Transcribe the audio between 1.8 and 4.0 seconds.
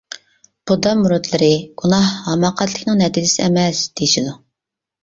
گۇناھ ھاماقەتلىكنىڭ نەتىجىسى ئەمەس،